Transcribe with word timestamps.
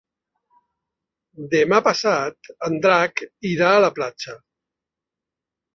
Demà 1.51 1.81
passat 1.89 2.51
en 2.69 2.81
Drac 2.87 3.25
irà 3.53 3.73
a 3.77 3.87
la 3.87 3.95
platja. 4.01 4.39